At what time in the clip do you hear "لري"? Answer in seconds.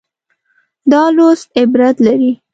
2.05-2.31